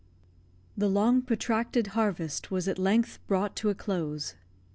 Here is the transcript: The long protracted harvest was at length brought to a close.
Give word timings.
The 0.75 0.89
long 0.89 1.21
protracted 1.21 1.85
harvest 1.93 2.49
was 2.49 2.67
at 2.67 2.79
length 2.79 3.19
brought 3.27 3.55
to 3.57 3.69
a 3.69 3.75
close. 3.75 4.33